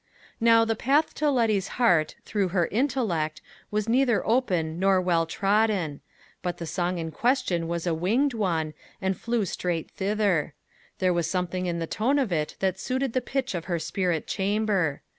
[0.39, 6.01] Now the path to Letty's heart through her intellect was neither open nor well trodden;
[6.41, 10.55] but the song in question was a winged one, and flew straight thither;
[10.97, 14.25] there was something in the tone of it that suited the pitch of her spirit
[14.25, 15.03] chamber.